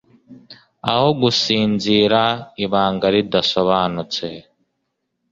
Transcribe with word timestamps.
Aho 0.91 1.07
gusinzira 1.21 2.21
ibanga 2.63 3.07
ridasobanutse 3.13 4.25